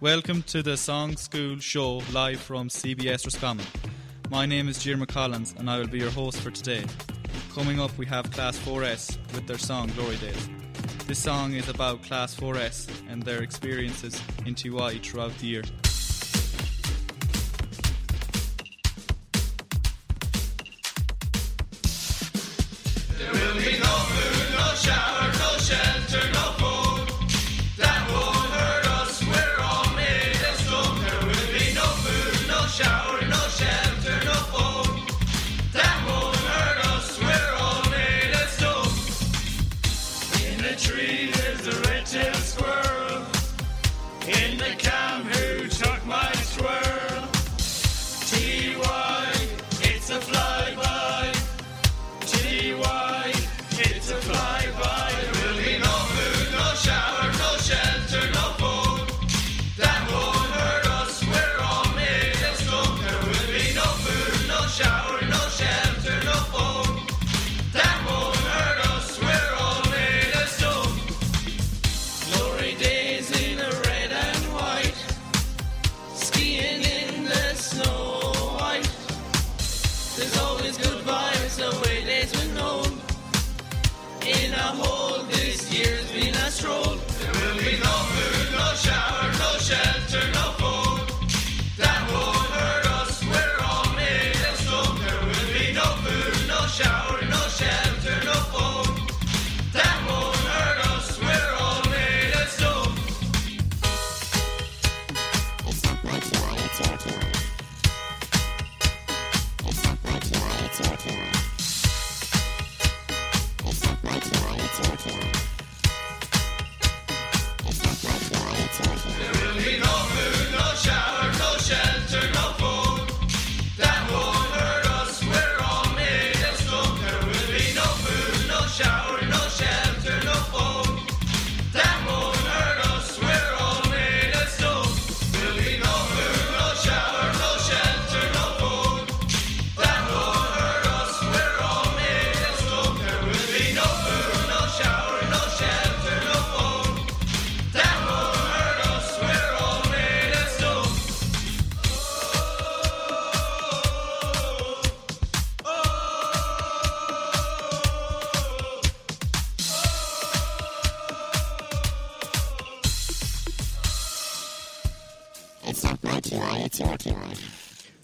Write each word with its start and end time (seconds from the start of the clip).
Welcome 0.00 0.44
to 0.44 0.62
the 0.62 0.78
Song 0.78 1.14
School 1.18 1.58
Show 1.58 2.00
live 2.10 2.40
from 2.40 2.70
CBS 2.70 3.26
Roscommon. 3.26 3.66
My 4.30 4.46
name 4.46 4.66
is 4.70 4.82
Jim 4.82 5.04
Collins 5.04 5.54
and 5.58 5.68
I 5.68 5.78
will 5.78 5.88
be 5.88 5.98
your 5.98 6.10
host 6.10 6.38
for 6.38 6.50
today. 6.50 6.86
Coming 7.54 7.78
up, 7.78 7.94
we 7.98 8.06
have 8.06 8.30
Class 8.30 8.56
4S 8.60 9.18
with 9.34 9.46
their 9.46 9.58
song 9.58 9.90
Glory 9.96 10.16
Days. 10.16 10.48
This 11.06 11.18
song 11.18 11.52
is 11.52 11.68
about 11.68 12.02
Class 12.02 12.34
4S 12.34 12.88
and 13.10 13.22
their 13.22 13.42
experiences 13.42 14.18
in 14.46 14.54
TY 14.54 15.00
throughout 15.02 15.36
the 15.36 15.46
year. 15.46 15.62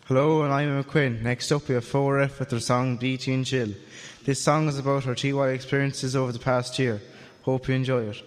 Hello, 0.07 0.43
and 0.43 0.53
I'm 0.53 0.85
McQuinn. 0.85 1.21
Next 1.23 1.51
up, 1.51 1.67
we 1.67 1.75
have 1.75 1.85
4F 1.85 2.39
with 2.39 2.51
their 2.51 2.61
song 2.61 2.97
DT 2.97 3.35
and 3.35 3.45
Chill. 3.45 3.71
This 4.25 4.41
song 4.41 4.69
is 4.69 4.79
about 4.79 5.05
our 5.09 5.17
TY 5.17 5.49
experiences 5.49 6.15
over 6.15 6.31
the 6.31 6.39
past 6.39 6.79
year. 6.79 7.03
Hope 7.43 7.67
you 7.67 7.75
enjoy 7.75 8.03
it. 8.05 8.23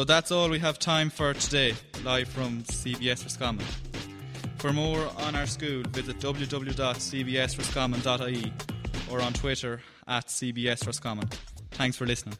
So 0.00 0.04
that's 0.04 0.32
all 0.32 0.48
we 0.48 0.58
have 0.60 0.78
time 0.78 1.10
for 1.10 1.34
today, 1.34 1.74
live 2.04 2.26
from 2.26 2.62
CBS 2.62 3.22
Roscommon. 3.22 3.66
For 4.56 4.72
more 4.72 5.10
on 5.18 5.36
our 5.36 5.44
school, 5.44 5.82
visit 5.90 6.18
www.cbsroscommon.ie 6.20 8.52
or 9.10 9.20
on 9.20 9.34
Twitter 9.34 9.82
at 10.08 10.28
CBS 10.28 10.86
Roscommon. 10.86 11.28
Thanks 11.72 11.98
for 11.98 12.06
listening. 12.06 12.38